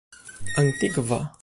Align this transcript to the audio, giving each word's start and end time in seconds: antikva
antikva 0.57 1.19